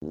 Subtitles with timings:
[0.00, 0.06] Da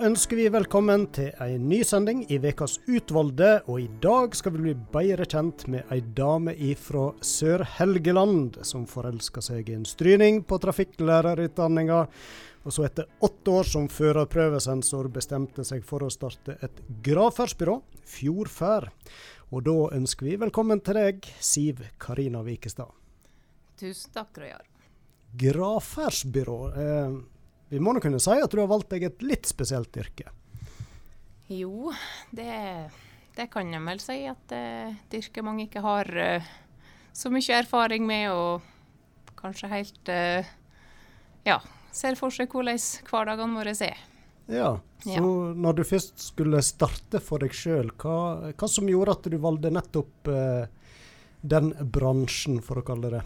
[0.00, 4.62] ønsker vi velkommen til ei ny sending i Vekas utvalgte, og i dag skal vi
[4.62, 10.56] bli bedre kjent med ei dame ifra Sør-Helgeland som forelska seg i en stryning på
[10.64, 12.00] trafikklærerutdanninga,
[12.64, 18.88] og så etter åtte år som førerprøvesensor bestemte seg for å starte et gravferdsbyrå, Fjordfær.
[19.52, 22.92] Og da ønsker vi velkommen til deg, Siv Karina Vikestad.
[23.78, 24.64] Tusen takk, Rojar.
[25.34, 26.58] Gravferdsbyrå.
[26.72, 27.16] Eh,
[27.74, 30.30] vi må nå kunne si at du har valgt deg et litt spesielt yrke?
[31.52, 31.92] Jo,
[32.32, 32.54] det,
[33.36, 34.18] det kan jeg vel si.
[34.30, 36.52] At det er et yrke mange ikke har uh,
[37.12, 40.54] så mye erfaring med, og kanskje helt uh,
[41.44, 41.58] ja,
[41.92, 42.80] ser for seg hvordan
[43.10, 44.00] hverdagene våre er.
[44.46, 45.22] Ja, så ja.
[45.22, 49.72] når du først skulle starte for deg sjøl, hva, hva, som gjorde at du valgte
[49.72, 50.66] nettopp eh,
[51.44, 53.24] den bransjen, for å kalle det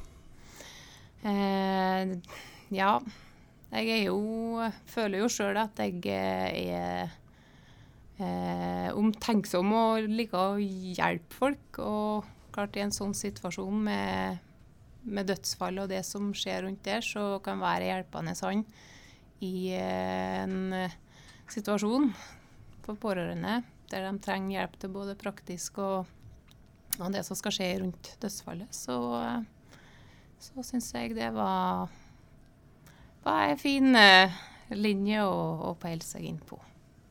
[1.26, 2.10] Eh,
[2.70, 2.92] ja,
[3.72, 4.18] jeg er jo
[4.86, 7.08] Føler jo sjøl at jeg eh, er
[8.22, 11.80] eh, omtenksom og liker å hjelpe folk.
[11.82, 14.38] Og klart i en sånn situasjon med,
[15.10, 18.64] med dødsfall og det som skjer rundt der, så kan være hjelpende hånd
[19.42, 20.70] i en
[21.54, 22.10] situasjon
[22.86, 26.08] for pårørende der de trenger hjelp til både praktisk og,
[26.98, 28.98] og det som skal skje rundt dødsfallet, så,
[30.42, 31.88] så syns jeg det var
[33.28, 34.30] var en fin uh,
[34.70, 35.38] linje å,
[35.70, 36.58] å, peile seg inn på.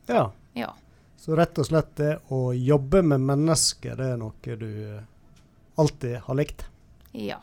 [0.08, 0.28] Ja.
[0.56, 0.72] ja.
[1.18, 5.02] Så rett og slett det å jobbe med mennesker, det er noe du uh,
[5.78, 6.66] alltid har likt?
[7.12, 7.40] Ja.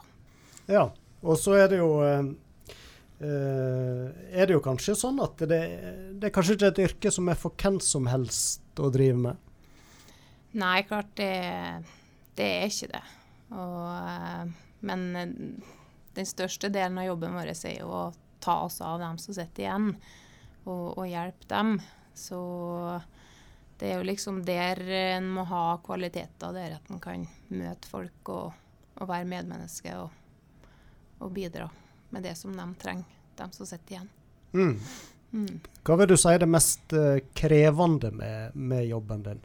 [0.67, 0.89] Ja.
[1.25, 2.25] Og så er det jo uh,
[3.19, 5.59] er det jo kanskje sånn at det,
[6.19, 9.45] det er kanskje ikke et yrke som er for hvem som helst å drive med?
[10.55, 11.31] Nei, klart det,
[12.35, 13.03] det er ikke det.
[13.55, 14.53] Og,
[14.87, 15.07] men
[16.15, 18.05] den største delen av jobben vår er jo å
[18.43, 19.89] ta oss av dem som sitter igjen,
[20.65, 21.77] og, og hjelpe dem.
[22.15, 22.39] Så
[23.79, 28.31] det er jo liksom der en må ha kvaliteter, der at en kan møte folk
[28.31, 28.53] og,
[28.95, 30.13] og være medmenneske og,
[31.19, 31.67] og, bidra
[32.13, 34.09] med det som de trenger, de som sitter igjen.
[34.55, 34.75] Mm.
[35.35, 35.59] Mm.
[35.83, 39.41] Hva vil du si er det mest uh, krevende med, med, jobben din?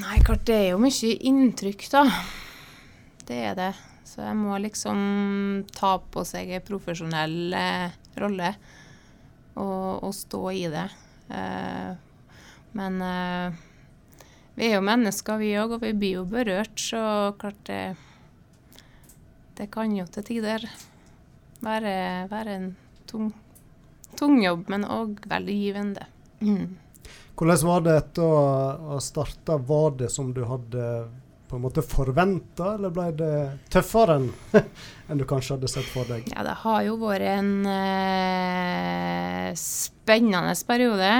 [0.00, 2.02] Nei, klart det er jo mye inntrykk, da.
[3.26, 3.72] Det er det.
[4.06, 4.98] Så jeg må liksom
[5.74, 8.52] ta på seg en profesjonell eh, rolle
[9.58, 10.86] og, og, stå i det.
[11.34, 11.90] Eh,
[12.78, 13.58] men eh,
[14.56, 17.80] vi er jo mennesker, vi òg, og vi blir jo berørt, så klart det
[19.56, 20.64] Det kan jo til tider
[21.64, 21.92] være,
[22.28, 22.66] være en
[23.08, 23.30] tung,
[24.18, 26.08] tung, jobb, men òg veldig givende.
[26.42, 26.74] Mm.
[27.36, 28.42] Hvordan var det etter å
[28.90, 29.56] ha starta?
[29.56, 30.90] Var det som du hadde
[31.46, 33.32] på en måte forventa, eller ble det
[33.72, 34.28] tøffere enn,
[35.08, 36.28] enn du kanskje hadde sett for deg?
[36.34, 41.12] Ja, det har jo vært en eh, spennende periode.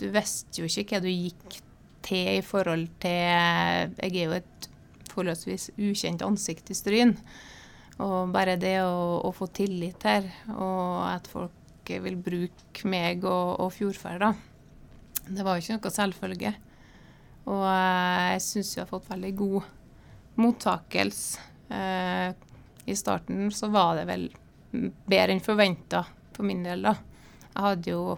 [0.00, 1.60] Du visste jo ikke hva du gikk
[2.04, 4.68] til i forhold til Jeg er jo et
[5.14, 7.14] forholdsvis ukjent ansikt i Stryn.
[8.02, 11.52] Og bare det å, å, få tillit her, og at folk
[11.86, 14.32] vil bruke meg og, og Fjordferd, da.
[15.28, 16.54] Det var jo ikke noe selvfølge.
[17.44, 19.68] Og eh, jeg syns vi har fått veldig god
[20.40, 21.44] mottakelse.
[21.68, 22.28] Eh,
[22.84, 24.28] I starten så var det vel
[24.72, 26.02] bedre enn forventa
[26.34, 26.96] for min del, da.
[27.54, 28.16] Jeg hadde jo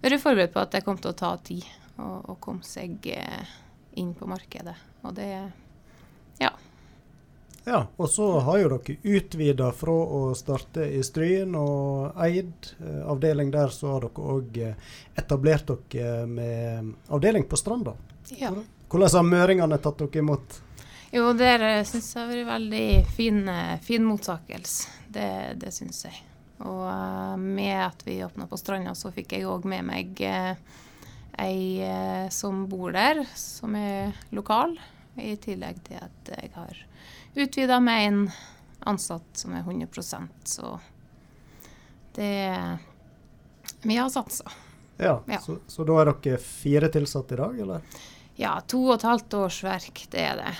[0.00, 1.66] vært forberedt på at det kom til å ta tid
[2.00, 3.56] å, komme seg eh,
[4.00, 4.76] inn på markedet.
[5.04, 5.28] Og det
[6.40, 6.52] ja.
[7.68, 13.02] Ja, og så har jo dere utvida fra å starte i Stryn og Eid eh,
[13.04, 14.56] avdeling der, så har dere òg
[15.20, 17.92] etablert dere med avdeling på Stranda.
[18.40, 18.54] Ja.
[18.88, 20.62] Hvordan har møringene tatt dere imot?
[21.12, 21.52] Jo, det
[21.88, 24.90] syns jeg har vært veldig fin, eh, fin mottakelse.
[25.08, 25.28] Det,
[25.60, 26.18] det syns jeg.
[26.58, 30.52] Og uh, med at vi åpna på Stranda, så fikk jeg òg med meg uh,
[31.38, 34.76] ei uh, som bor der, som er lokal.
[35.18, 36.76] I tillegg til at jeg har
[37.38, 38.22] utvida med en
[38.88, 40.78] ansatt som er 100% så
[42.14, 42.78] det
[43.82, 44.50] Vi har satsa.
[44.96, 45.38] Ja, ja.
[45.38, 48.00] Så, så, da er dere fire tilsatte i dag, eller?
[48.34, 50.54] Ja, to og et halvt årsverk, det er det.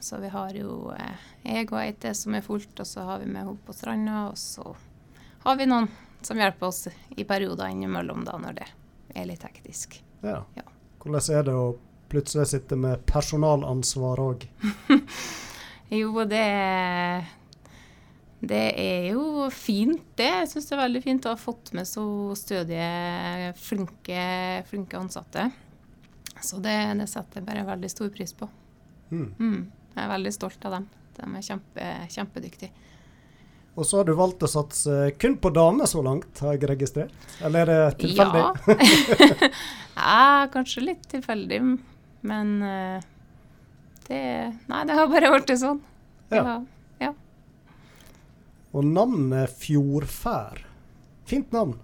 [0.00, 3.20] Så vi har jo eh, jeg og ei til som er fullt, og så har
[3.20, 4.24] vi med henne på stranda.
[4.32, 4.72] Og så
[5.44, 5.90] har vi noen
[6.24, 6.86] som hjelper oss
[7.16, 8.68] i perioder innimellom da, når det
[9.20, 10.00] er litt hektisk.
[10.24, 10.40] Ja.
[10.56, 10.64] ja.
[11.02, 11.70] Hvordan er det å
[12.12, 14.48] plutselig sitte med personalansvar òg?
[15.92, 16.46] jo, det
[18.42, 20.26] det er jo fint, det.
[20.26, 22.04] Jeg syns det er veldig fint å ha fått med så
[22.34, 24.24] stødige, flinke,
[24.66, 25.44] flinke ansatte.
[26.42, 28.48] Så det, det setter jeg bare veldig stor pris på.
[29.12, 29.28] Mm.
[29.38, 29.60] Mm.
[29.92, 30.88] Jeg er veldig stolt av dem.
[31.20, 31.86] De er kjempe,
[32.16, 32.88] kjempedyktige.
[33.78, 37.30] Og så har du valgt å satse kun på damer så langt, har jeg registrert?
[37.46, 38.42] Eller er det tilfeldig?
[38.42, 39.52] Ja.
[40.02, 41.62] ja, kanskje litt tilfeldig,
[42.26, 43.06] men eh,
[44.12, 44.20] det
[44.68, 45.80] Nei, det har bare blitt sånn.
[46.32, 46.58] Ja.
[47.00, 47.12] Ja.
[48.72, 50.62] Og navnet Fjordfær.
[51.28, 51.76] Fint navn.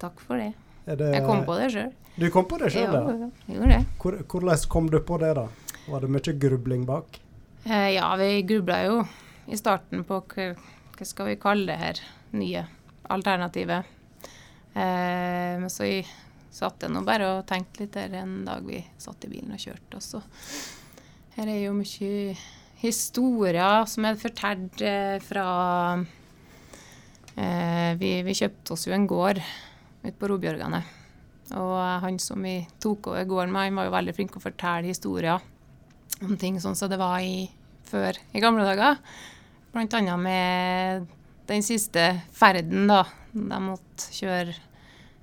[0.00, 0.52] Takk for det.
[0.84, 1.90] Det, Jeg kom på det sjøl.
[2.20, 2.90] Du kom på det sjøl,
[3.48, 3.82] Ja, ja?
[4.02, 5.46] Hvor, hvordan kom du på det, da?
[5.90, 7.20] Var det mye grubling bak?
[7.64, 8.98] Eh, ja, vi grubla jo
[9.50, 10.50] i starten på hva,
[11.02, 12.02] skal vi kalle det her
[12.36, 12.64] nye
[13.10, 13.86] alternativet.
[14.74, 15.88] Eh, men så
[16.50, 19.62] satt jeg nå bare og tenkte litt der en dag vi satt i bilen og
[19.62, 19.98] kjørte.
[19.98, 20.22] Og så
[21.36, 22.34] her er jo mye
[22.80, 25.46] historier som er fortalt eh, fra
[27.36, 29.40] eh, vi, vi kjøpte oss jo en gård
[30.02, 30.80] ute på Robjørgane.
[31.58, 34.46] Og han som vi tok over gården med, han var jo veldig flink til å
[34.46, 35.48] fortelle historier
[36.24, 37.48] om ting sånn som det var i,
[37.88, 39.00] før i gamle dager.
[39.74, 41.08] Blant annet med
[41.50, 42.04] den siste
[42.34, 43.02] ferden, da.
[43.30, 44.54] De måtte kjøre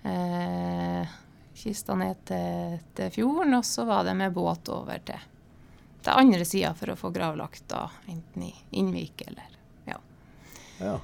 [0.08, 1.16] eh,
[1.58, 5.24] kista ned til, til fjorden, og så var det med båt over til,
[6.08, 9.54] til andre sida for å få gravlagt da, enten i Innvik eller
[9.90, 10.00] Ja.
[10.80, 10.98] Ja.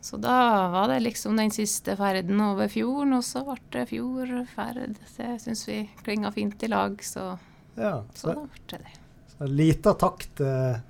[0.00, 4.94] Så da var det liksom den siste ferden over fjorden, og så ble det fjordferd.
[5.16, 7.34] Det syns vi klinga fint i lag, så,
[7.76, 7.98] ja.
[8.14, 8.94] så Så, da ble det det.
[9.34, 10.80] så en liten takk til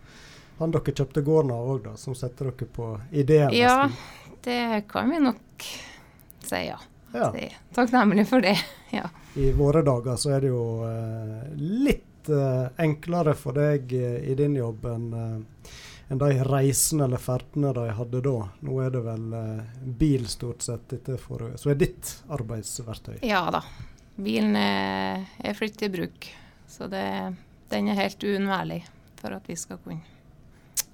[0.60, 3.50] han dere kjøpte gården av òg, da, som setter dere på ideen.
[3.56, 4.36] Ja, nesten.
[4.44, 5.66] det kan vi nok
[6.44, 6.78] si, ja.
[7.14, 7.32] ja.
[7.74, 8.58] Takknemlig for det.
[8.90, 9.06] Ja.
[9.38, 14.34] I våre dager så er det jo eh, litt eh, enklere for deg eh, i
[14.34, 15.70] din jobb enn eh,
[16.10, 18.32] enn de reisene eller ferdene de hadde da.
[18.66, 19.60] Nå er det vel eh,
[20.00, 23.20] bil stort sett dette for, så er ditt arbeidsverktøy.
[23.22, 23.60] ja da.
[24.20, 26.26] Bilen er, er flittig i bruk,
[26.68, 27.04] så det,
[27.70, 28.80] den er helt uunnværlig
[29.20, 30.02] for at vi skal kunne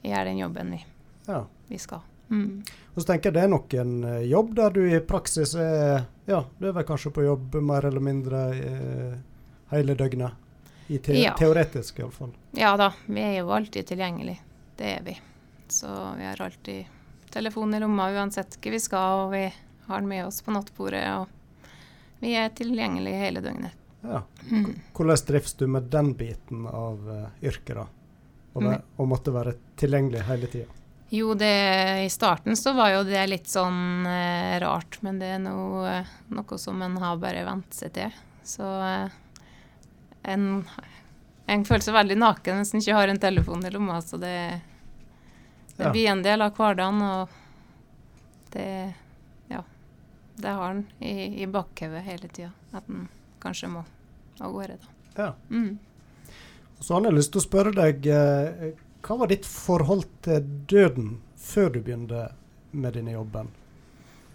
[0.05, 0.83] gjøre den jobben vi,
[1.27, 1.41] Ja.
[1.73, 2.05] vi skal.
[2.29, 2.61] Mm.
[2.95, 3.97] Og så tenker jeg det er nok en
[4.29, 8.03] jobb der du i praksis er Ja, du er vel kanskje på jobb mer eller
[8.03, 9.13] mindre eh,
[9.71, 10.35] hele døgnet.
[10.87, 11.35] I te Ja.
[11.39, 12.35] Teoretisk iallfall.
[12.53, 14.37] Ja da, vi er jo alltid tilgjengelig.
[14.77, 15.17] Det er vi.
[15.69, 15.89] Så
[16.19, 16.87] vi har alltid
[17.31, 19.45] telefon i lomma uansett hva vi skal, og vi
[19.87, 21.05] har den med oss på nattbordet.
[21.19, 21.75] Og
[22.23, 23.75] vi er tilgjengelige hele døgnet.
[24.07, 24.23] Ja.
[24.51, 24.77] Mm.
[24.95, 27.87] Hvordan drifts du med den biten av uh, yrket, da?
[28.57, 30.73] Å være, å måtte være tilgjengelig hele tida?
[31.13, 31.51] Jo, det,
[32.07, 36.01] i starten så var jo det litt sånn uh, rart, men det er noe,
[36.33, 38.17] noe som en har bare vent seg til.
[38.47, 39.15] Så eh,
[40.27, 40.47] en,
[41.47, 44.01] en føler seg veldig naken hvis en ikke har en telefon i lomma.
[44.03, 44.35] Så det,
[45.77, 45.93] det Ja.
[45.95, 47.29] blir en del av hverdagen, og
[48.55, 48.95] det
[49.49, 49.63] Ja.
[50.37, 53.09] Det har en i, i bakhodet hele tida, at en
[53.41, 53.85] kanskje må
[54.41, 55.23] av gårde, da.
[55.23, 55.35] Ja.
[55.49, 55.79] Mm.
[56.81, 58.73] Så har jeg lyst til å spørre deg, eh,
[59.07, 62.27] hva var ditt forhold til døden før du begynte
[62.73, 63.49] med denne jobben?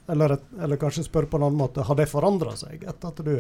[0.10, 3.36] Eller, eller kanskje spørre på en annen måte, har det forandra seg etter at du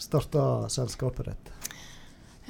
[0.00, 1.52] starta selskapet ditt?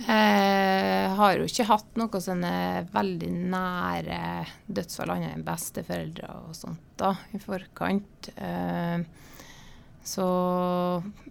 [0.02, 2.52] Jeg har jo ikke hatt noe sånne
[2.94, 4.20] veldig nære
[4.66, 8.32] dødsfall annet enn besteforeldre og sånt da, i forkant.
[8.36, 9.04] Eh,
[10.02, 10.24] Så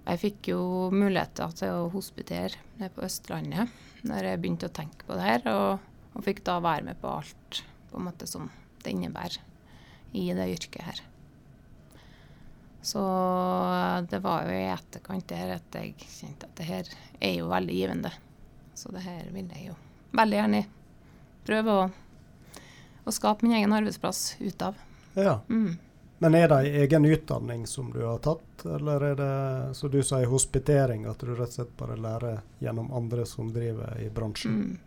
[0.06, 0.62] jeg fikk jo
[0.96, 3.68] muligheter til å hospitere nede på Østlandet
[4.08, 5.82] når jeg begynte å tenke på det her, og,
[6.16, 8.48] og fikk da være med på alt på en måte som
[8.86, 9.42] det innebærer
[10.16, 11.02] i det yrket her.
[12.82, 13.02] Så
[14.10, 16.88] det var jo i etterkant der at jeg kjente at det her
[17.22, 18.12] er jo veldig givende.
[18.74, 19.76] Så det her vil jeg jo
[20.18, 20.64] veldig gjerne
[21.46, 21.86] prøve å,
[23.06, 24.80] å skape min egen arbeidsplass ut av.
[25.14, 25.40] Ja.
[25.50, 25.76] Mm.
[26.22, 29.30] Men er det en egen utdanning som du har tatt, eller er det,
[29.78, 33.98] så du sier hospitering, at du rett og slett bare lærer gjennom andre som driver
[34.02, 34.58] i bransjen?
[34.60, 34.78] Mm.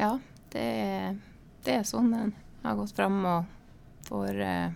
[0.00, 0.14] Ja,
[0.52, 1.18] det, er-
[1.64, 2.32] det er sånn en
[2.64, 4.70] har gått fram og får eh,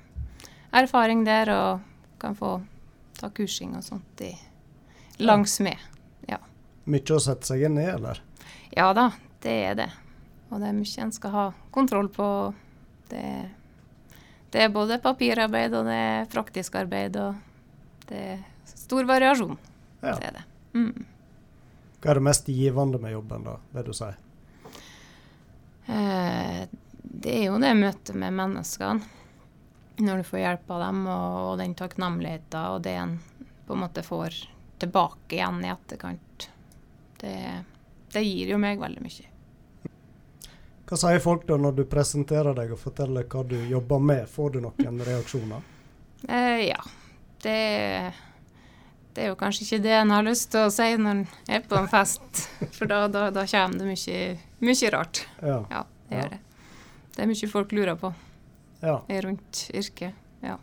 [0.83, 1.87] erfaring der og
[2.21, 2.59] kan få
[3.21, 4.35] ta kursing og sånt i,
[5.21, 5.91] langs med.
[6.91, 8.19] Mye å sette seg inn i, eller?
[8.75, 9.11] Ja da,
[9.45, 9.89] det er det.
[10.51, 12.27] Og det er mye en skal ha kontroll på.
[13.11, 13.25] Det,
[14.51, 19.59] det er både papirarbeid og det er praktisk arbeid, og det er stor variasjon.
[20.01, 20.17] Ja.
[20.17, 20.45] Det er det.
[20.75, 21.07] Mm.
[22.01, 24.11] Hva er det mest givende med jobben, da, vil du si?
[25.91, 26.63] Eh,
[27.03, 29.19] det er jo det møtet med menneskene.
[30.01, 33.19] Når du får hjelp av dem, og, og den takknemligheten og det en
[33.67, 34.35] på en måte får
[34.81, 36.49] tilbake igjen i etterkant.
[37.21, 37.35] Det,
[38.13, 39.29] det gir jo meg veldig mye.
[40.91, 44.25] Hva sier folk da når du presenterer deg og forteller hva du jobber med?
[44.27, 45.69] Får du noen reaksjoner?
[46.27, 46.81] Eh, ja.
[47.45, 47.61] Det,
[49.15, 51.63] det er jo kanskje ikke det en har lyst til å si når en er
[51.63, 52.43] på en fest,
[52.75, 54.27] for da, da, da kommer det mye,
[54.67, 55.23] mye rart.
[55.45, 55.61] Ja.
[55.71, 56.43] Ja, det gjør det.
[57.15, 58.11] Det er mye folk lurer på
[58.81, 58.97] ja.
[59.09, 60.15] rundt yrket.
[60.41, 60.57] Ja.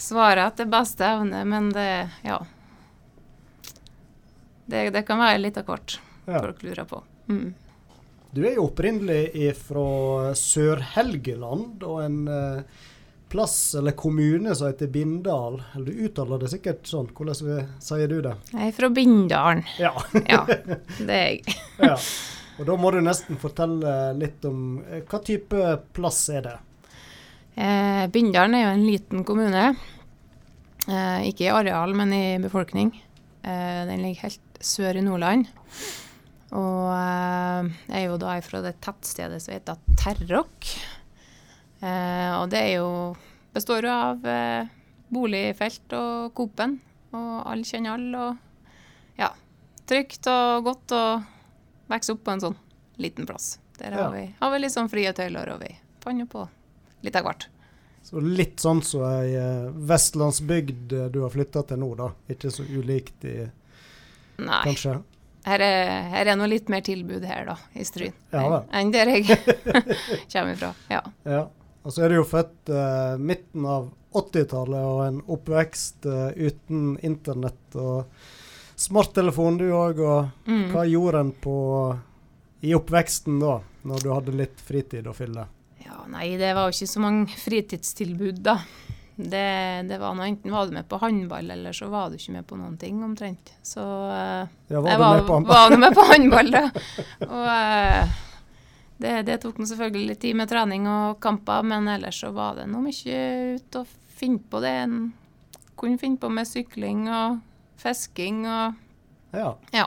[0.00, 1.88] Svaret etter beste evne, men det
[2.24, 2.40] Ja.
[4.66, 6.38] Det, det kan være litt av hvert ja.
[6.40, 7.02] folk lurer på.
[7.28, 7.48] Mm.
[8.30, 12.60] Du er jo opprinnelig fra Sør-Helgeland og en eh,
[13.30, 15.58] plass eller kommune som heter Bindal.
[15.74, 17.08] Eller du uttaler det sikkert sånn.
[17.10, 18.36] Hvordan vi- sier du det?
[18.52, 19.64] Jeg er fra Bindalen.
[19.82, 19.90] Ja.
[20.22, 20.44] Ja,
[21.08, 21.56] det er jeg.
[21.82, 21.96] ja.
[22.60, 25.66] Og da må du nesten fortelle litt om eh, hva type
[25.96, 26.56] plass er det?
[27.56, 29.64] Eh, Bindalen er jo en liten kommune.
[30.88, 32.92] Eh, ikke i areal, men i befolkning.
[33.42, 35.48] Eh, den ligger helt sør i Nordland.
[36.56, 40.70] Og eh, jeg er jo da fra det tettstedet som heter Terrok.
[41.80, 42.90] Eh, og det er jo
[43.54, 44.68] består jo av eh,
[45.12, 46.78] boligfelt og Coop-en.
[47.16, 48.24] Og alle kjenner alle.
[48.30, 49.32] Og ja,
[49.90, 51.04] trygt og godt å
[51.90, 52.58] vokse opp på en sånn
[53.02, 53.56] liten plass.
[53.80, 54.10] Der har, Ja.
[54.14, 55.70] vi, har vi litt sånn frie tøyler, og vi
[56.04, 56.44] fant jo på
[57.06, 57.46] litt av hvert.
[58.02, 62.10] Så litt sånn som ei eh, vestlandsbygd eh, du har flytta til nå, da.
[62.32, 63.36] Ikke så ulikt i
[64.40, 64.62] Nei.
[64.64, 64.98] kanskje?
[65.44, 68.12] Her er, her er noe litt mer tilbud her, da, i Stryn.
[68.32, 68.62] Ja.
[68.76, 69.24] Enn der jeg
[70.32, 70.72] kommer fra.
[70.92, 71.00] Ja.
[71.24, 71.42] Ja.
[71.84, 76.96] Og så er du jo født eh, midten av 80-tallet og en oppvekst eh, uten
[77.06, 78.10] internett og
[78.80, 80.00] smarttelefon, du òg.
[80.04, 80.66] Og Mm.
[80.74, 81.56] hva gjorde en på
[82.66, 85.46] i oppveksten da, når du hadde litt fritid å fylle?
[85.90, 86.04] Ja.
[86.10, 88.56] Nei, det var jo ikke så mange fritidstilbud, da.
[89.20, 89.42] Det,
[89.90, 92.46] det var noe, Enten var du med på håndball, eller så var du ikke med
[92.48, 93.50] på noen ting, omtrent.
[93.66, 95.56] Så Ja, var jeg var, med på håndball?
[95.74, 96.62] var med på håndball, da.
[97.28, 98.14] Og eh,
[99.00, 102.56] det, det tok nå selvfølgelig litt tid med trening og kamper, men ellers så var
[102.62, 103.20] det nå mye
[103.58, 103.84] ut å
[104.20, 104.72] finne på det.
[104.86, 104.98] En
[105.80, 107.38] kunne finne på med sykling og
[107.80, 108.74] fisking og
[109.36, 109.52] Ja.
[109.76, 109.86] Ja.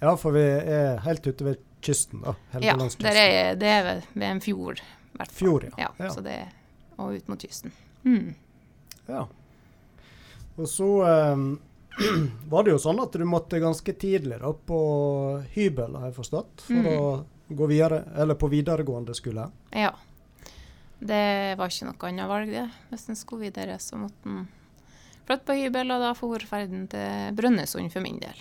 [0.00, 2.32] ja, for vi er helt ute ved kysten, da.
[2.34, 3.04] Ja, Helgelandskysten.
[3.06, 4.80] der er, det er ved en fjord.
[5.32, 5.72] Fjord, ja.
[5.78, 6.10] Ja, Ja.
[6.10, 6.48] Så det,
[6.98, 7.72] og ut mot kysten.
[8.04, 8.34] Mm.
[9.06, 9.26] Ja.
[10.56, 11.36] Og så eh,
[12.52, 14.80] var det jo sånn at du måtte ganske tidlig da på
[15.54, 16.92] hybel, har jeg forstått, for Mm.
[17.00, 19.48] å gå videre, eller på videregående skole.
[19.70, 19.92] Ja.
[20.98, 22.64] Det var ikke noe annet valg, det.
[22.90, 24.48] Hvis en skulle videre, så måtte en
[25.26, 28.34] flytte på hybel, og da for ferden til Brønnøysund for min del.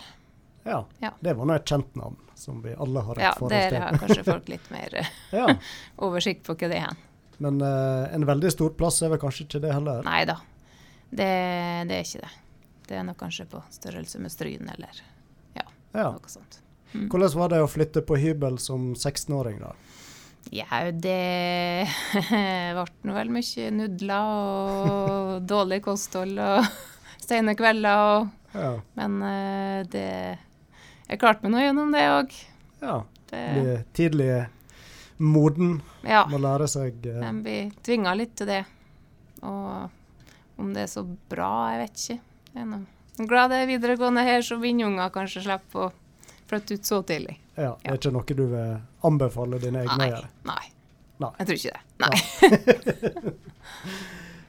[0.65, 0.79] Ja.
[0.99, 1.11] Ja.
[1.21, 3.81] Det var nå et kjent navn som vi alle har et Ja, forhold der til.
[3.83, 5.53] har kanskje folk litt mer eh,
[6.07, 6.95] oversikt på hva det er.
[7.37, 10.01] Men uh, en veldig stor plass er vel kanskje ikke det heller?
[10.07, 10.37] Nei da,
[11.11, 11.29] det,
[11.89, 12.33] det er ikke det.
[12.85, 15.01] Det er nok kanskje på størrelse med Stryn eller
[15.57, 15.65] Ja.
[15.95, 16.59] noe sånt.
[16.93, 17.09] Mm.
[17.11, 19.73] Hvordan var det å flytte på hybel som 16-åring, da?
[20.53, 21.87] Ja, det
[23.01, 26.67] ble vel mye nudler og dårlig kosthold og
[27.25, 28.69] seine kvelder og Ja.
[28.95, 30.37] Men uh, det
[31.09, 32.33] Jeg klarte meg nå gjennom det òg.
[32.81, 33.01] ja.
[33.35, 34.45] Bli tidlig
[35.17, 36.25] moden, Ja.
[36.29, 37.19] må lære seg uh...
[37.19, 38.61] Men vi tvinga litt til det.
[39.43, 39.89] Og
[40.61, 42.19] om det er så bra, jeg vet ikke.
[42.55, 42.67] Jeg
[43.19, 45.91] er glad det er videregående her, så vindunger kanskje slipper å
[46.47, 47.37] flytte ut så tidlig.
[47.55, 50.09] Ja, det er ikke noe du vil anbefale dine egne å Nei.
[50.13, 50.31] gjøre?
[50.47, 50.65] Nei.
[51.23, 51.31] Nei.
[51.39, 51.81] Jeg tror ikke det.
[52.03, 52.15] Nei.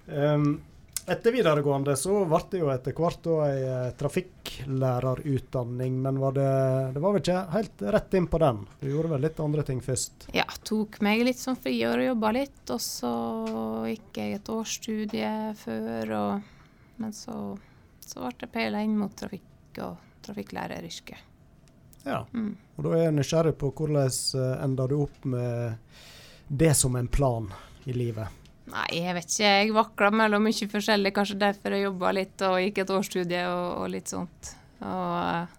[0.06, 0.48] Um,
[1.06, 6.48] etter videregående så ble det jo etter hvert ei eh, trafikklærerutdanning, men var det,
[6.96, 8.58] det var vel ikke helt rett inn på den?
[8.80, 10.26] Du gjorde vel litt andre ting først?
[10.34, 13.14] Ja, tok meg litt som friår og jobba litt, og så
[13.92, 15.32] gikk jeg et årsstudie
[15.62, 16.34] før, og,
[17.02, 17.36] men så,
[18.02, 19.94] så ble det peila inn mot trafikk og
[20.26, 21.32] trafikklæreryrket.
[22.06, 22.26] Ja.
[22.32, 22.54] Mm.
[22.76, 25.74] Og da er jeg nysgjerrig på hvordan uh, enda du opp med
[26.46, 27.48] det som en plan
[27.84, 28.45] i livet?
[28.66, 29.50] Nei, jeg vet ikke.
[29.60, 31.12] Jeg vakla mellom mye forskjellig.
[31.14, 34.50] Kanskje derfor jeg jobba litt og gikk et årsstudie og, og litt sånt.
[34.82, 35.54] Og eh,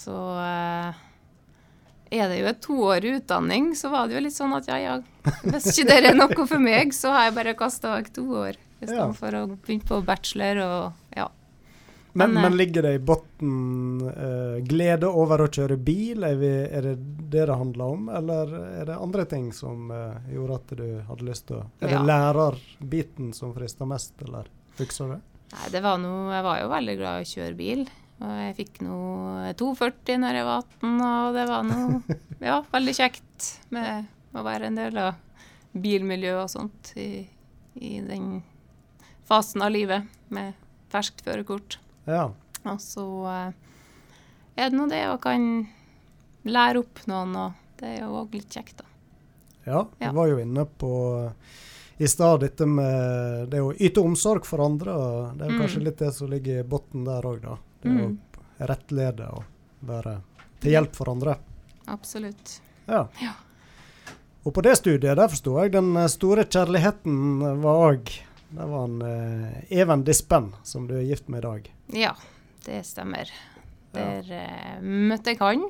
[0.00, 0.98] så eh,
[2.18, 4.96] er det jo et toårig utdanning, så var det jo litt sånn at ja, ja,
[5.44, 8.58] hvis ikke det er noe for meg, så har jeg bare kasta vekk to år.
[8.80, 9.12] I stedet Ja.
[9.14, 10.99] for å begynne på bachelor og.
[12.12, 16.24] Men, Men, eh, men ligger det i bunnen uh, glede over å kjøre bil?
[16.26, 16.94] Er, vi, er det
[17.30, 21.26] det det handler om, eller er det andre ting som uh, gjorde at du hadde
[21.28, 21.98] lyst til å Er Ja.
[21.98, 25.20] det lærerbiten som frister mest, eller husker du det?
[25.50, 27.84] Nei, det var noe Jeg var jo veldig glad i å kjøre bil.
[28.20, 28.96] Og jeg fikk nå
[29.56, 32.18] 240 når jeg var 18, og det var noe
[32.50, 35.14] ja, veldig kjekt med å være en del av
[35.72, 37.24] bilmiljøet og sånt i,
[37.80, 38.42] i den
[39.30, 40.58] fasen av livet med
[40.90, 41.78] ferskt førerkort.
[42.06, 42.30] Ja.
[42.64, 43.52] Og så eh,
[44.56, 45.66] er det nå det å kan
[46.44, 48.84] lære opp noen, og det er jo òg litt kjekt, da.
[49.66, 49.82] ja.
[49.98, 50.12] Vi Ja.
[50.12, 51.32] var jo inne på
[52.00, 54.90] i stad dette med det å yte omsorg for andre.
[54.92, 55.60] og Det er Mm.
[55.60, 57.58] kanskje litt det som ligger i bunnen der òg, da.
[57.82, 58.18] Det Mm.
[58.60, 59.44] å rettlede og
[59.84, 60.22] være
[60.60, 61.36] til hjelp for andre.
[61.88, 62.60] Absolutt.
[62.88, 63.06] Ja.
[63.20, 63.32] Ja.
[64.46, 68.08] Og på det studiet der forsto jeg den eh, store kjærligheten var òg
[68.50, 71.74] Det var en eh, Even Dispen, som du er gift med i dag.
[71.86, 72.16] Ja,
[72.64, 73.30] det stemmer.
[73.94, 75.62] Der eh, møtte jeg han.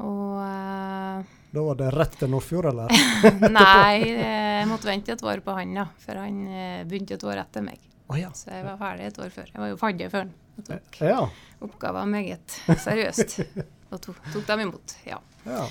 [0.00, 2.94] Og eh, Da var det rett til Nordfjord, eller?
[3.58, 5.84] Nei, jeg måtte vente et år på han, da.
[6.00, 7.84] For han eh, begynte et år etter meg.
[8.08, 8.32] Oh, ja.
[8.32, 9.52] Så jeg var ferdig et år før.
[9.52, 10.34] Jeg var jo fadder før han.
[10.58, 11.20] Og tok ja.
[11.68, 13.38] oppgaver meget seriøst.
[13.92, 15.20] Og tok, tok dem imot, ja.
[15.44, 15.62] Ja.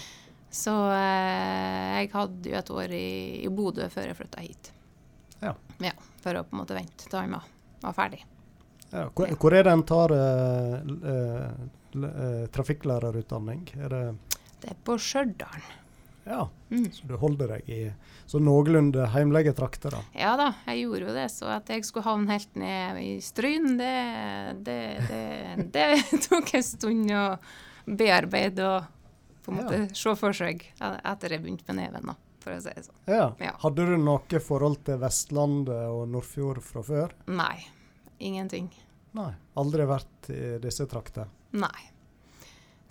[0.54, 3.08] Så eh, jeg hadde jo et år i,
[3.42, 4.72] i Bodø før jeg flytta hit.
[5.84, 5.94] Ja.
[6.24, 7.48] For å på en måte vente til han var,
[7.84, 8.24] var ferdig.
[8.92, 9.08] ja.
[9.14, 10.78] Hvor, hvor er det en tar uh,
[11.98, 13.68] eh, trafikklærerutdanning?
[13.78, 14.06] Er det
[14.62, 15.62] Det er på Stjørdal.
[16.28, 16.92] Ja, Mm.
[16.92, 17.92] så du holder deg i
[18.28, 20.02] så noenlunde heimlige trakter, da?
[20.12, 21.28] Ja da, jeg gjorde jo det.
[21.32, 23.94] Så at jeg skulle havne helt ned i Stryn, det,
[24.68, 25.86] det, det, det
[26.28, 27.24] tok en stund å
[27.88, 28.84] bearbeide og
[29.46, 32.74] på en måte se for seg etter jeg begynte med neven, da, for å si
[32.74, 33.00] det sånn.
[33.12, 33.28] Ja.
[33.44, 33.54] Ja.
[33.62, 37.16] Hadde du noe forhold til Vestlandet og Nordfjord fra før?
[37.28, 37.58] Nei.
[38.24, 38.72] Ingenting.
[39.18, 39.32] Nei.
[39.60, 41.28] Aldri vært i disse trakter?
[41.58, 41.90] Nei.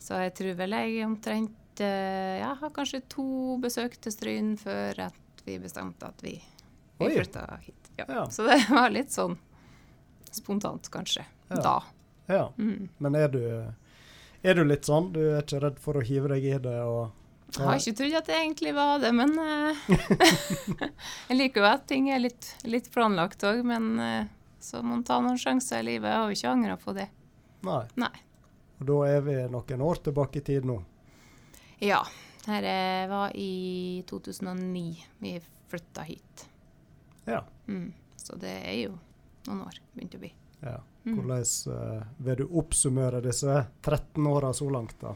[0.03, 5.43] Så jeg tror vel jeg omtrent Jeg har kanskje to besøk til Stryn før at
[5.47, 6.37] vi bestemte at vi,
[6.99, 7.91] vi flytta hit.
[7.99, 8.07] Ja.
[8.09, 8.23] Ja.
[8.31, 9.37] Så det var litt sånn
[10.33, 11.25] spontant, kanskje.
[11.49, 11.61] Ja.
[11.63, 11.77] Da.
[12.27, 12.53] Ja.
[12.59, 12.89] Mm.
[12.99, 13.43] Men er du,
[14.43, 15.13] er du litt sånn?
[15.15, 16.81] Du er ikke redd for å hive deg i det?
[16.85, 17.13] og...
[17.55, 19.85] Jeg har ikke trodd at det egentlig var det, men eh,
[21.31, 24.27] Jeg liker jo at ting er litt, litt planlagt òg, men eh,
[24.61, 26.11] så må man ta noen sjanser i livet.
[26.11, 27.07] Jeg har jo ikke angra på det.
[27.67, 27.83] Nei.
[28.03, 28.15] Nei.
[28.81, 30.81] Og da er vi noen år tilbake i tid nå.
[31.85, 32.03] Ja.
[32.47, 32.75] Dette
[33.11, 34.83] var i 2009
[35.23, 35.33] vi
[35.71, 36.45] flytta hit.
[37.27, 37.41] Ja.
[37.67, 37.93] Mm.
[38.17, 38.99] Så det er jo
[39.47, 40.35] noen år begynt å bli.
[40.67, 40.77] ja.
[41.07, 41.21] Mm.
[41.21, 45.13] Hvordan eh, vil du oppsummere disse 13 åra så langt, da?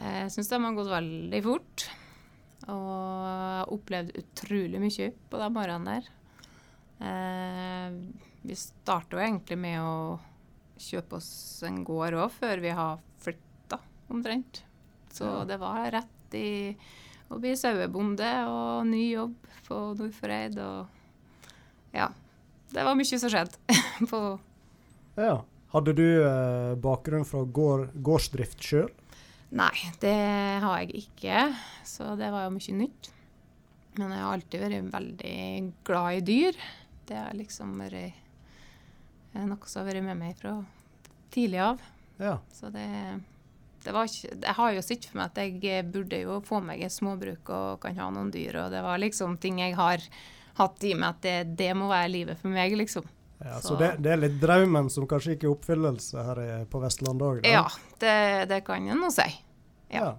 [0.00, 1.84] Jeg syns de har gått veldig fort.
[2.70, 2.88] Og
[3.26, 6.10] har opplevd utrolig mye på de årene der.
[7.02, 7.96] Eh,
[8.46, 10.18] vi starta jo egentlig med å
[10.82, 11.30] kjøpe oss
[11.66, 13.78] en gård òg, før vi har flytta,
[14.10, 14.62] omtrent.
[15.12, 15.44] Så Ja.
[15.44, 16.76] det var rett i
[17.30, 19.34] å bli sauebonde og ny jobb
[19.68, 20.86] på Nordfjordeid og
[21.94, 22.08] Ja.
[22.72, 23.58] Det var mye som skjedde
[24.08, 24.38] på
[25.16, 25.42] Ja.
[25.72, 28.90] Hadde du eh, bakgrunn fra gård, gårdsdrift sjøl?
[29.52, 30.16] Nei, det
[30.64, 31.40] har jeg ikke,
[31.84, 33.10] så det var jo mye nytt.
[34.00, 35.40] Men jeg har alltid vært veldig
[35.84, 36.60] glad i dyr.
[37.08, 40.54] Det har liksom vært eh, noe som har vært med meg fra
[41.34, 41.82] tidlig av.
[42.16, 42.38] Ja.
[42.54, 42.86] Så det,
[43.84, 46.84] det var ikke Jeg har jo sett for meg at jeg burde jo få meg
[46.86, 50.04] et småbruk og kan ha noen dyr, og det var liksom ting jeg har
[50.56, 53.04] hatt i meg at det, det må være livet for meg, liksom.
[53.44, 56.80] Ja Så- så det, det er litt drømmen som kanskje ikke er oppfyllelse her på
[56.82, 57.46] Vestlandet òg?
[57.48, 57.64] Ja,
[58.02, 59.28] det, det kan jeg nå si.
[59.94, 60.14] ja.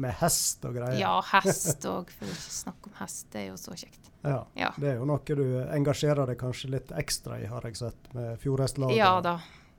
[0.00, 0.96] Med hest og greier?
[0.98, 3.26] Ja, hest òg, for ikke snakke om hest.
[3.30, 4.08] Det er jo så kjekt.
[4.24, 4.38] Ja.
[4.56, 4.70] Ja.
[4.80, 8.38] Det er jo noe du engasjerer deg kanskje litt ekstra i, har jeg sett, med
[8.40, 8.96] Fjordhestlaget.
[8.96, 9.34] Ja da.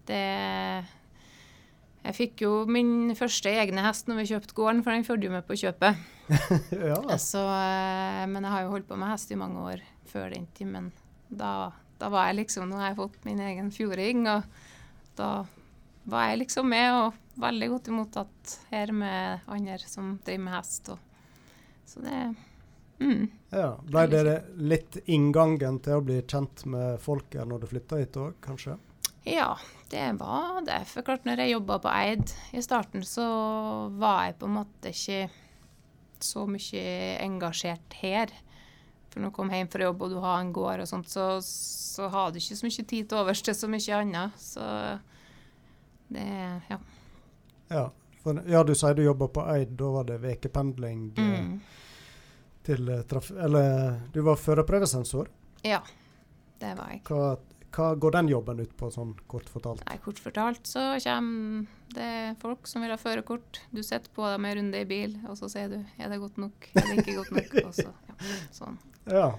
[0.06, 0.20] Det
[2.04, 5.32] Jeg fikk jo min første egne hest når vi kjøpte gården, for den fulgte jo
[5.34, 6.00] med på kjøpet.
[6.92, 7.00] ja.
[7.18, 10.46] Så, eh, men jeg har jo holdt på med hest i mange år før den
[10.58, 10.68] tid.
[10.76, 10.92] Men
[11.32, 15.32] da, da var jeg liksom Nå har jeg fått min egen fjording, og da
[16.04, 20.90] var jeg liksom med, og veldig godt imottatt her med andre som driver med hest.
[20.94, 20.98] Og,
[21.88, 22.18] så det
[23.00, 23.28] mm.
[23.54, 23.70] ja.
[23.88, 28.36] Ble det litt inngangen til å bli kjent med folk når du flytta hit òg,
[28.44, 28.78] kanskje?
[29.24, 29.54] Ja,
[29.90, 30.82] det var det.
[30.92, 33.24] For klart, når jeg jobba på Eid i starten, så
[33.96, 35.30] var jeg på en måte ikke
[36.24, 36.84] så mye
[37.24, 38.34] engasjert her.
[39.14, 41.28] For når du kommer hjem fra jobb og du har en gård og sånt, så,
[41.46, 44.40] så har du ikke så mye tid til overs til så mye annet.
[44.42, 44.66] Så
[46.14, 46.26] det
[46.70, 46.80] Ja.
[47.70, 47.86] Ja.
[48.24, 51.58] For, ja, du sier du jobber på Eid, da var det ukependling eh, Mm.
[52.64, 53.32] til traff...
[53.36, 55.28] Eller du var førerprøvesensor.
[55.68, 55.82] Ja,
[56.62, 57.02] det var jeg.
[57.10, 57.34] Hva,
[57.76, 59.84] hva går den jobben ut på, sånn kort fortalt?
[59.90, 63.60] Nei, kort fortalt så kommer det folk som vil ha førerkort.
[63.76, 66.40] Du sitter på dem en runde i bil, og så sier du er det godt
[66.40, 67.54] nok, er det ikke godt nok.
[67.68, 67.90] Og så,
[68.52, 68.78] sånn.
[69.10, 69.34] Ja.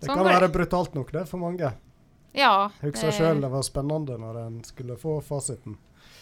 [0.00, 0.52] Det Sånn kan være det.
[0.56, 1.68] brutalt nok, det, for mange.
[2.34, 5.76] Ja, husker sjøl det var spennende når en skulle få fasiten.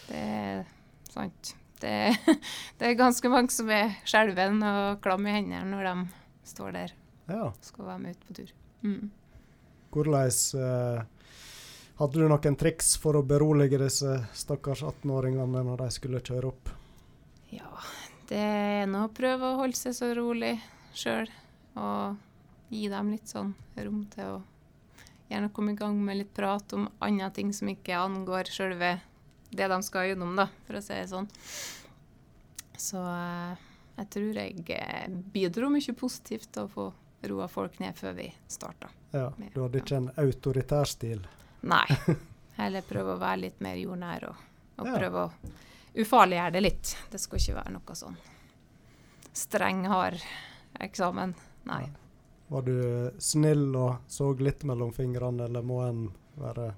[0.09, 0.65] Det er
[1.09, 1.55] sant.
[1.81, 1.93] Det,
[2.77, 5.95] det er ganske mange som er skjelven og klam i hendene når de
[6.51, 6.93] står der
[7.31, 7.47] Ja.
[7.63, 8.51] skal være med ut på tur.
[8.83, 9.09] Mm.
[9.91, 10.29] Hvordan
[10.61, 11.01] eh,
[12.01, 16.69] Hadde du noen triks for å berolige disse stakkars 18-åringene når de skulle kjøre opp?
[17.53, 17.67] Ja,
[18.29, 20.55] det er nå å prøve å holde seg så rolig
[20.97, 21.29] sjøl.
[21.79, 24.39] Og gi dem litt sånn rom til å
[25.31, 28.97] gjerne komme i gang med litt prat om andre ting som ikke angår sjølve
[29.51, 31.27] det de skal gjennom, da, for å si det sånn.
[32.79, 33.61] Så eh,
[33.99, 36.87] jeg tror jeg eh, bidro mye positivt til å få
[37.31, 38.89] roa folk ned før vi starta.
[39.11, 41.25] Ja, du hadde ikke en autoritær stil?
[41.67, 41.85] Nei.
[42.59, 44.47] Heller prøve å være litt mer jordnær og,
[44.81, 44.95] og ja.
[44.97, 46.95] prøve å ufarliggjøre det litt.
[47.11, 48.17] Det skal ikke være noe sånn
[49.35, 50.19] streng, hard
[50.79, 51.35] eksamen.
[51.69, 51.83] Nei.
[52.51, 52.77] Var du
[53.17, 56.07] snill og så litt mellom fingrene, eller må en
[56.41, 56.71] være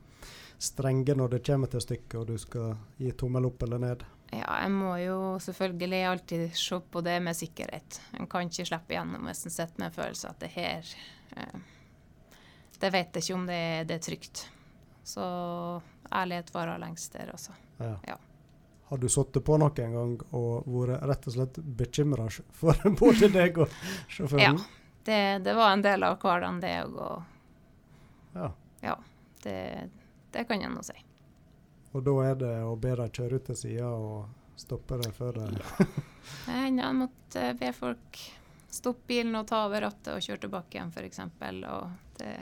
[0.64, 4.04] strenge når det kommer til stykket og du skal gi tommel opp eller ned?
[4.34, 8.00] Ja, jeg må jo selvfølgelig alltid se på det med sikkerhet.
[8.18, 10.94] En kan ikke slippe igjennom hvis en sitter med en følelse at det her
[11.38, 11.60] eh,
[12.80, 14.46] Det vet jeg ikke om det, det, er trygt.
[15.04, 15.26] Så
[16.12, 17.54] ærlighet varer lengst der, altså.
[17.80, 17.94] Ja.
[18.08, 18.18] ja.
[18.94, 23.26] Har du sittet på noe en gang og vært rett og slett bekymra for både
[23.34, 23.72] deg og
[24.06, 24.60] sjåføren?
[24.60, 27.24] Ja, det, det, var en del av hverdagen, det òg.
[28.36, 28.50] Ja.
[28.84, 28.94] ja
[29.42, 29.56] det,
[30.36, 30.94] det kan jeg nå si.
[31.98, 35.40] Og da er det å be dem kjøre ut til sida og stoppe det før
[35.40, 35.88] det ja.
[36.54, 38.20] Jeg måtte be folk
[38.70, 41.24] stoppe bilen og ta over rattet og kjøre tilbake igjen, f.eks.
[41.72, 42.36] Og det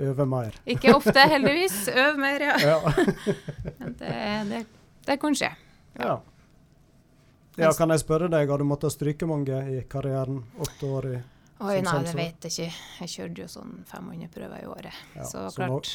[0.00, 0.56] Øve mer.
[0.64, 1.76] Ikke ofte, heldigvis.
[1.92, 2.56] Øve mer, ja.
[2.72, 2.80] ja.
[3.82, 4.16] Men det,
[4.54, 4.62] det,
[5.12, 5.52] det kan skje.
[5.98, 6.16] Ja.
[7.56, 7.70] ja.
[7.78, 10.42] Kan jeg spørre deg, har du måttet stryke mange i karrieren?
[10.58, 11.16] Åtte år i
[11.64, 12.80] Oi, nei, det vet jeg ikke.
[13.04, 14.96] Jeg kjørte jo sånn 500 prøver i året.
[15.14, 15.92] Ja, så klart,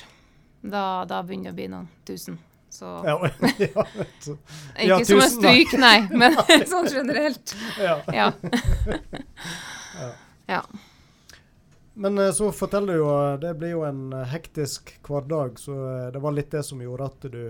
[0.62, 2.40] da, da begynner det å bli noen tusen.
[2.70, 3.16] Så ja,
[3.58, 3.86] ja.
[4.78, 6.38] Ikke som en stryk, nei, men
[6.72, 7.54] sånn generelt.
[7.82, 8.32] Ja.
[10.48, 10.64] ja.
[12.00, 15.76] Men eh, så forteller du jo eh, Det blir jo en eh, hektisk hverdag, så
[16.14, 17.42] det var litt det som gjorde at du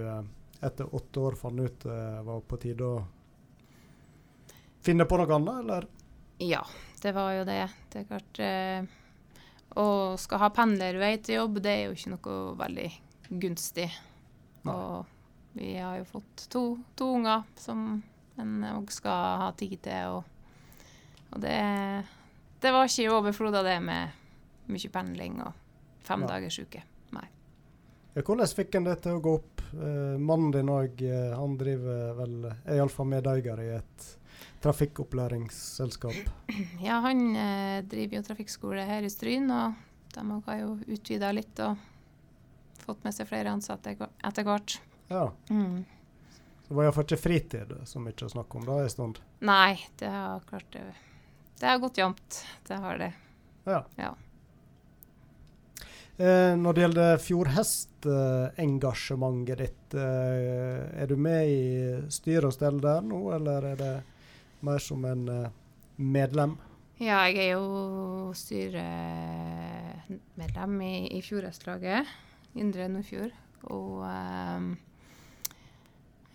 [0.62, 2.98] etter åtte år fant ut det var på tide å
[4.84, 5.88] finne på noe annet, eller?
[6.44, 6.64] Ja,
[7.02, 7.62] det var jo det.
[7.92, 8.40] Det er klart
[9.80, 9.86] Å
[10.18, 12.88] skal ha pendlervei til jobb, det er jo ikke noe veldig
[13.30, 13.90] gunstig.
[14.64, 15.06] Og
[15.54, 16.64] vi har jo fått to,
[16.96, 18.02] to unger som
[18.40, 20.20] en òg skal ha tid til.
[20.20, 20.86] Og,
[21.34, 21.58] og det,
[22.62, 25.54] det, var ikke i overflod av det med mye pendling og
[26.06, 26.32] fem ja.
[26.36, 26.84] dagers uke.
[28.14, 29.62] Hvordan fikk en det til å gå opp?
[29.74, 34.08] Eh, mannen din òg, eh, han driver vel er iallfall medeier i et
[34.64, 36.34] trafikkopplæringsselskap?
[36.88, 39.78] Ja, han eh, driver jo trafikkskole her i Stryn, og
[40.16, 41.78] de har jo utvida litt og
[42.82, 44.80] fått med seg flere ansatte etter hvert.
[45.12, 45.30] Ja.
[45.50, 45.86] Mm.
[46.64, 49.22] Så det var iallfall ikke fritid så mye å snakke om da en stund?
[49.46, 50.88] Nei, det har klart det.
[51.60, 52.42] Det har gått jevnt.
[52.68, 53.14] Det har det.
[53.70, 53.84] Ja.
[54.00, 54.16] ja.
[56.20, 62.84] Eh, når det gjelder fjordhestengasjementet eh, ditt, eh, er du med i styr og stell
[62.84, 64.04] der nå, eller er det
[64.68, 65.48] mer som en eh,
[65.96, 66.60] medlem?
[67.00, 72.04] Ja, jeg er jo styremedlem i, i Fjordhestlaget,
[72.60, 73.32] Indre Nordfjord.
[73.72, 74.76] Og um,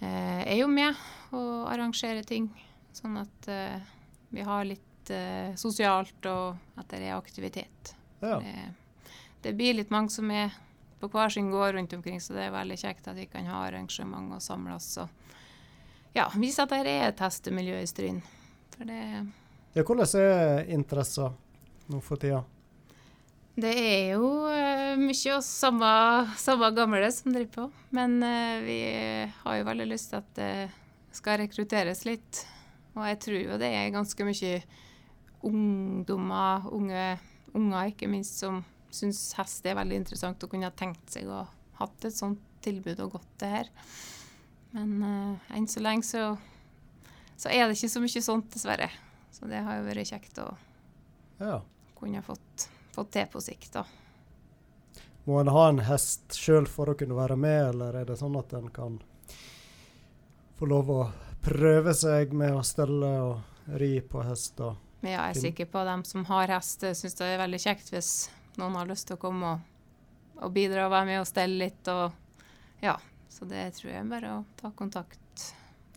[0.00, 0.94] er jo med
[1.36, 2.48] og arrangerer ting,
[2.96, 3.78] sånn at uh,
[4.32, 4.80] vi har litt
[5.60, 7.94] sosialt og at det er aktivitet.
[8.24, 8.38] Ja.
[8.40, 8.83] Det,
[9.44, 10.54] det, blir litt mange som er
[11.00, 13.66] på hver sin gård rundt omkring, så det er veldig kjekt at vi kan ha
[13.66, 15.08] arrangement og samles og
[16.14, 18.20] ja, vise at det er et hestemiljø i Stryn.
[18.78, 21.34] Ja, Hvordan er interessen
[21.90, 22.44] nå for tida?
[23.54, 25.90] Det er jo uh, mye oss samme,
[26.38, 27.66] samme, gamle som driver på.
[27.94, 28.78] Men uh, vi
[29.42, 30.54] har jo veldig lyst til at det
[31.14, 32.42] skal rekrutteres litt.
[32.94, 34.56] Og jeg tror jo det er ganske mye
[35.44, 37.06] ungdommer, unge
[37.54, 38.62] unger ikke minst, som
[38.94, 41.44] syns hest er veldig interessant og kunne ha tenkt seg å
[41.80, 43.72] hatt et sånt tilbud og gått det her.
[44.74, 46.28] Men uh, enn så lenge så,
[47.36, 48.90] så, er det ikke så mye sånt, dessverre.
[49.34, 50.48] Så det har jo vært kjekt å
[51.42, 51.58] ja.
[51.98, 53.72] kunne ha fått fått til på sikt.
[53.72, 53.84] da.
[55.24, 58.36] Må en ha en hest sjøl for å kunne være med, eller er det sånn
[58.38, 59.00] at en kan
[60.58, 61.02] få lov å
[61.44, 64.60] prøve seg med å stelle og ri på hest?
[64.60, 64.74] ja,
[65.08, 68.12] jeg er sikker på at de som har hest, syns det er veldig kjekt hvis
[68.60, 69.72] noen har lyst til å komme og,
[70.42, 71.88] og bidra og være med og stelle litt.
[71.88, 72.96] og ja,
[73.28, 75.20] Så det tror jeg bare å ta kontakt.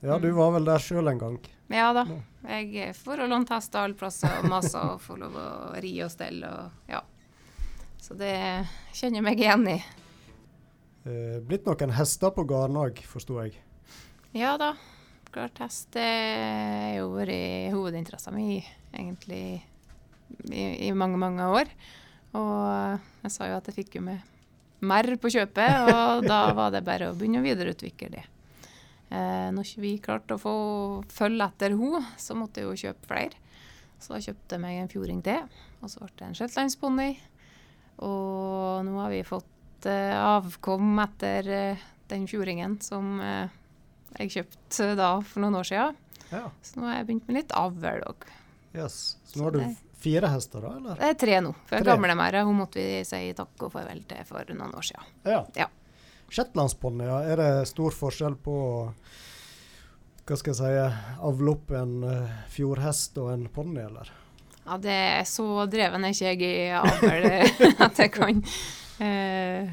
[0.01, 1.37] Ja, du var vel der sjøl en gang?
[1.73, 2.05] Ja da.
[2.47, 5.47] Jeg får låne hester alle plasser og masse og får lov å
[5.83, 7.01] ri og stelle og ja.
[7.97, 8.35] Så det
[8.95, 9.77] kjenner jeg meg igjen i.
[11.07, 13.57] Eh, blitt noen hester på Garnag, forsto jeg?
[14.37, 14.75] Ja da.
[15.33, 18.61] Klart hest har jo vært hovedinteressen min
[18.95, 19.41] egentlig
[20.51, 21.71] i, i, mange, mange år.
[22.35, 24.33] Og jeg sa jo at jeg fikk jo med
[24.87, 28.25] mer på kjøpet, og da var det bare å begynne å videreutvikle det.
[29.07, 30.55] Eh, når ikke vi klarte å få
[31.13, 33.43] følge etter henne, så måtte jeg jo kjøpe flere.
[33.97, 35.45] Så da kjøpte jeg meg en fjording til,
[35.81, 37.11] og så ble det en shetlandsponni.
[38.05, 43.55] Og nå har vi fått eh, avkom etter eh, den fjordingen som eh,
[44.19, 45.97] jeg kjøpte da for noen år siden.
[46.29, 46.45] Ja.
[46.61, 48.29] Så nå har jeg begynt med litt avl òg.
[48.77, 49.17] Yes.
[49.25, 50.99] Så nå har du fire hester, da, eller?
[50.99, 51.53] Det er tre nå.
[51.69, 55.15] For gamlemæra måtte vi si takk og farvel til for noen år siden.
[55.27, 55.41] Ja.
[55.57, 55.69] Ja.
[56.29, 57.21] Shetlandsponni, ja.
[57.31, 58.57] Er det stor forskjell på
[60.27, 64.10] hva skal jeg si, avle opp en eh, fjordhest og en ponni, eller?
[64.65, 67.27] Ja, det er så dreven er ikke jeg i avl
[67.86, 68.41] at jeg kan
[68.99, 69.69] eh,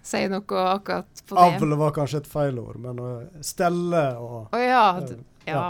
[0.00, 1.44] si noe akkurat på det.
[1.44, 3.10] Avl var kanskje et feil ord, men å
[3.44, 4.86] stelle og Å ja.
[5.04, 5.18] ja.
[5.50, 5.66] ja.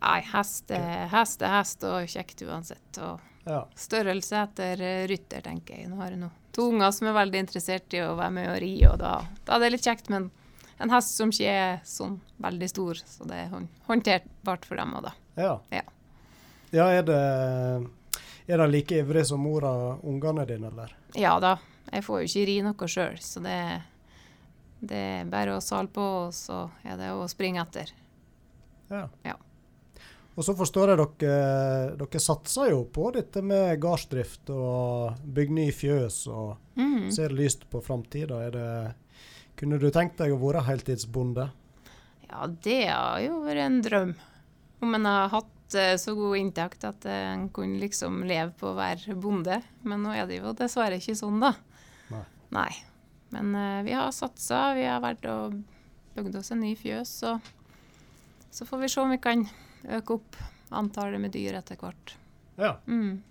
[0.00, 3.00] Nei, hest er hest, hest og kjekt uansett.
[3.04, 3.62] Og ja.
[3.76, 5.90] størrelse etter eh, rytter, tenker jeg.
[5.90, 8.58] Nå har jeg nå to unger som er veldig interessert i å være med og
[8.64, 9.14] ri, og da,
[9.46, 10.10] da er det litt kjekt.
[10.12, 10.30] Men
[10.80, 13.54] en hest som ikke er sånn veldig stor, så det er
[13.88, 15.14] håndterbart for dem òg, da.
[15.40, 15.54] Ja.
[15.74, 15.86] Ja.
[16.70, 17.20] Ja, er det
[18.46, 19.70] Er de like ivrig som mora
[20.06, 20.94] ungene dine, eller?
[21.18, 21.56] Ja da,
[21.90, 23.58] jeg får jo ikke ri noe sjøl, så det,
[24.80, 27.92] det er bare å sale på, og så er det å springe etter.
[28.90, 29.04] Ja.
[29.26, 29.36] Ja.
[30.38, 35.68] Og så forstår jeg dere Dere satser jo på dette med gardsdrift og bygge ny
[35.74, 37.10] fjøs og Mm.
[37.12, 38.38] ser lyst på framtida.
[39.56, 41.50] Kunne du tenkt deg å være heltidsbonde?
[42.30, 44.14] Ja, det har jo vært en drøm.
[44.80, 48.76] Om en har hatt eh, så god inntekt at en kunne liksom leve på å
[48.78, 49.60] være bonde.
[49.82, 51.52] Men nå er det jo dessverre ikke sånn, da.
[52.50, 52.70] Nei.
[53.30, 54.72] Men eh, vi har satsa.
[54.74, 55.58] Vi har vært og
[56.16, 57.12] bygd oss en ny fjøs.
[57.28, 57.40] Og
[58.50, 59.44] så får vi se om vi kan
[59.88, 60.36] øke opp
[60.70, 62.16] antallet med dyr etter hvert.
[62.60, 62.76] Ja.
[62.86, 63.22] Mm.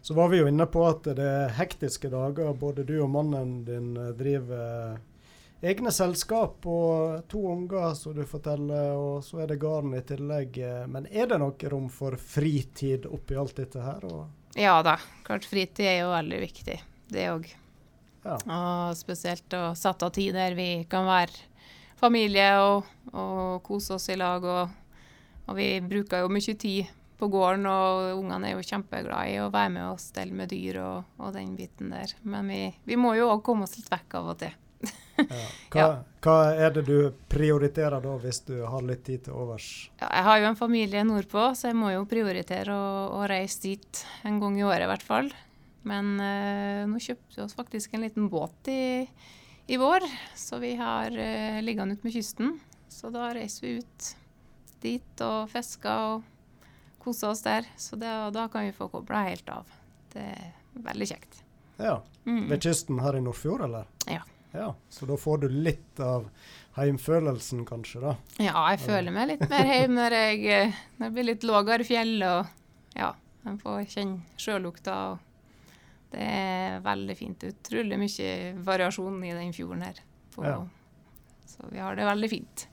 [0.00, 2.54] Så var vi jo inne på at det er hektiske dager.
[2.56, 4.62] Både du og mannen din eh, driver
[4.94, 10.02] eh, egne selskap og to unger, som du forteller, og så er det gården i
[10.08, 10.58] tillegg.
[10.64, 14.06] Eh, Men er det noe rom for fritid oppi alt dette her?
[14.56, 16.78] Ja da, klart fritid er jo veldig viktig.
[17.12, 17.46] Det òg.
[18.24, 18.36] ja.
[18.36, 21.44] Og spesielt å sette av tid der vi kan være
[22.00, 24.44] familie og, og kose oss i lag.
[24.44, 24.68] Og,
[25.48, 29.50] og vi bruker jo mye tid på gården, og ungene er jo kjempeglade i å
[29.50, 32.14] være med og stelle med dyr og, og den biten der.
[32.22, 34.54] Men vi, vi må jo òg komme oss litt vekk av og til.
[35.18, 35.40] Ja.
[35.74, 35.86] Hva,
[36.22, 39.66] hva er det du prioriterer da, hvis du har litt tid til overs?
[39.98, 43.64] Ja, jeg har jo en familie nordpå, så jeg må jo prioritere å, å reise
[43.64, 45.32] dit en gang i året i hvert fall.
[45.88, 49.08] Men eh, nå kjøpte vi oss faktisk en liten båt i,
[49.66, 50.06] i vår,
[50.38, 52.54] så vi har eh, liggende ute med kysten.
[52.88, 54.08] Så da reiser vi ut
[54.82, 56.22] dit og fiska og
[57.02, 57.68] kosa oss der.
[57.76, 59.68] Så det, da kan vi få kobla helt av.
[60.12, 60.48] Det er
[60.88, 61.42] veldig kjekt.
[61.78, 62.00] Ja.
[62.24, 62.48] Mm.
[62.50, 63.86] Ved kysten her i Nordfjord, eller?
[64.10, 64.22] Ja.
[64.52, 64.72] ja.
[64.90, 66.26] Så da får du litt av
[66.78, 68.16] heimfølelsen, kanskje, da?
[68.42, 72.16] Ja, jeg føler meg litt mer hjemme når, jeg, når det blir litt lavere fjell
[72.26, 73.12] og ja,
[73.46, 74.96] en får kjenne sjølukta.
[76.12, 77.44] Det er veldig fint.
[77.50, 78.32] Utrolig mye
[78.64, 80.02] variasjon i den fjorden her.
[80.34, 80.58] På, Ja.
[81.48, 82.68] Så vi har det veldig fint.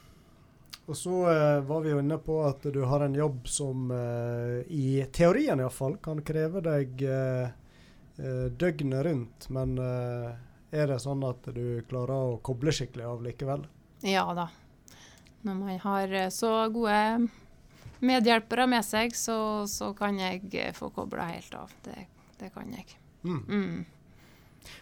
[0.87, 4.59] Og så eh, var vi jo inne på at du har en jobb som eh,
[4.69, 7.47] i teorien iallfall kan kreve deg eh,
[8.21, 9.49] eh, døgnet rundt.
[9.49, 10.35] Men eh,
[10.75, 13.65] er det sånn at du klarer å koble skikkelig av likevel?
[14.05, 14.51] Ja da.
[15.45, 17.01] Når man har eh, så gode
[18.05, 21.73] medhjelpere med seg, så, så kan jeg få kobla helt av.
[21.87, 21.97] Det,
[22.41, 22.99] det kan jeg.
[23.25, 23.41] Mm.
[23.49, 23.85] Mm.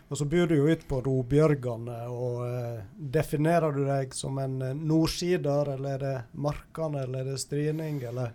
[0.09, 4.61] Og så byr du jo ut på Robjørgane, og eh, definerer du deg som en
[4.63, 8.35] eh, nordsider, eller er det Markane, eller er det Stryning, eller?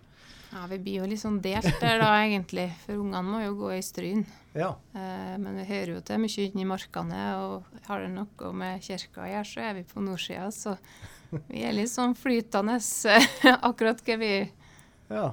[0.50, 2.70] Ja, Vi blir jo litt sånn delt der da, egentlig.
[2.84, 4.24] For ungene må jo gå i Stryn.
[4.56, 4.72] Ja.
[4.96, 9.24] Eh, men vi hører jo til mye inni markene, og har det noe med kirka
[9.24, 10.48] å gjøre, så er vi på nordsida.
[10.54, 10.76] Så
[11.50, 12.78] vi er litt sånn flytende
[13.68, 14.32] akkurat hva vi
[15.12, 15.26] ja.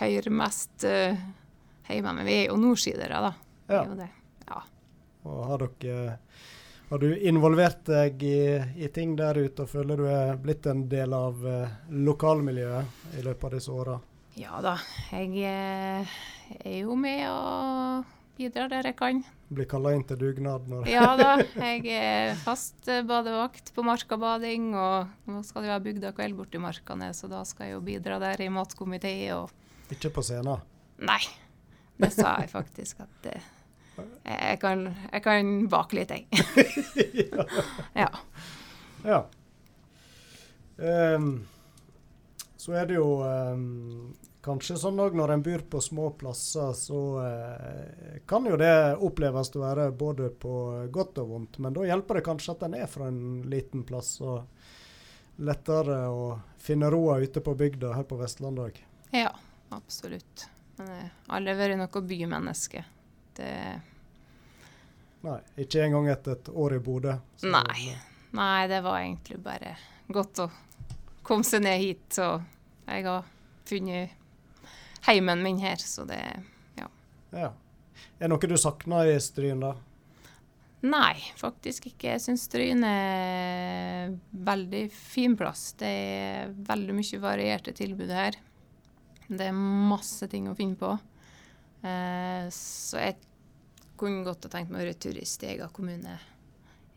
[0.00, 1.16] hører mest uh,
[1.88, 2.18] hjemme.
[2.18, 3.32] Men vi er jo nordsidere, da.
[3.66, 3.72] Ja.
[3.72, 4.10] Det er jo det.
[5.28, 6.18] Og har dere
[6.90, 8.40] Har du involvert deg i,
[8.84, 13.22] i ting der ute, og føler du er blitt en del av eh, lokalmiljøet i
[13.24, 14.00] løpet av disse åra?
[14.36, 14.78] ja da.
[15.12, 16.18] Jeg eh,
[16.64, 19.22] er jo med og bidrar der jeg kan.
[19.52, 21.34] Blir kalla inn til dugnad når Ja da.
[21.60, 26.60] Jeg er fast eh, badevakt på Markabading, og nå skal det være bygda kveld borti
[26.62, 29.52] Markane, så da skal jeg jo bidra der i matkomité og
[29.92, 30.64] Ikke på scenen.
[31.02, 31.20] Nei,
[32.00, 33.50] det sa jeg faktisk at eh,
[33.96, 36.26] jeg, kan, jeg kan bake litt, jeg.
[38.02, 38.10] ja.
[39.04, 39.22] Ja.
[40.76, 41.46] Um,
[42.56, 47.00] så er det jo um, kanskje sånn òg når en byr på små plasser, så
[47.22, 50.54] uh, kan jo det oppleves å være både på
[50.94, 51.58] godt og vondt.
[51.62, 54.16] Men da hjelper det kanskje at en er fra en liten plass.
[54.22, 54.46] og
[55.36, 58.80] lettere å finne roa ute på bygda her på Vestlandet òg.
[59.16, 59.32] Ja,
[59.74, 60.46] absolutt.
[60.78, 62.84] Men jeg har aldri vært noe bymenneske.
[63.36, 63.80] Det
[65.22, 67.12] Nei, ikke engang etter et år i Bodø.
[67.46, 67.92] Nei.
[68.34, 69.76] Nei, det var egentlig bare
[70.10, 70.48] godt å
[71.22, 72.18] komme seg ned hit.
[72.18, 72.42] Og
[72.88, 73.28] jeg har
[73.68, 74.18] funnet
[75.06, 76.22] heimen min her, så det
[76.78, 76.88] Ja.
[77.32, 77.52] Er
[78.18, 79.76] det noe du savner i Stryn, da?
[80.82, 82.16] Nei, faktisk ikke.
[82.16, 85.70] Jeg syns Stryn er veldig fin plass.
[85.78, 88.38] Det er veldig mye varierte tilbud her.
[89.28, 90.90] Det er masse ting å finne på.
[91.82, 93.18] Eh, så jeg
[93.98, 96.14] kunne godt ha tenkt meg å være turist i egen kommune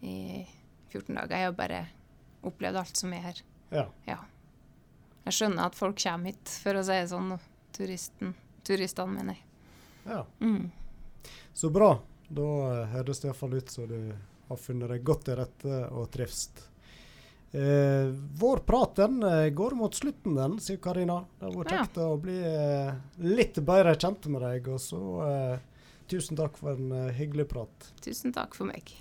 [0.05, 0.45] i
[0.93, 1.35] 14 dager.
[1.35, 1.81] Jeg har bare
[2.45, 3.43] opplevd alt som er her.
[3.73, 4.19] Ja.
[5.25, 7.33] Jeg skjønner at folk kommer hit, for å si det sånn.
[7.75, 9.45] Turisten, turistene, mener jeg.
[10.05, 10.21] ja.
[10.39, 10.69] Mm.
[11.55, 11.95] Så bra.
[12.29, 13.99] Da eh, høres det iallfall ut som du
[14.47, 16.47] har funnet deg godt til rette og trives.
[17.51, 21.21] Eh, vår prat den eh, går mot slutten, den, sier Karina.
[21.39, 22.07] Det har vært Ja.
[22.07, 24.67] å bli eh, litt bedre kjent med deg.
[24.73, 25.59] Og så eh,
[26.11, 27.91] tusen takk for en eh, hyggelig prat.
[28.03, 28.91] Tusen takk for meg.